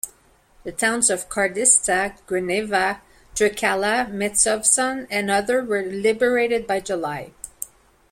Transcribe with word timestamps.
The 0.63 0.71
towns 0.71 1.11
of 1.11 1.29
Karditsa, 1.29 2.17
Grevena, 2.25 3.01
Trikkala, 3.35 4.09
Metsovon 4.11 5.05
and 5.11 5.29
others 5.29 5.67
were 5.67 5.83
liberated 5.83 6.65
by 6.65 6.79
July. 6.79 7.33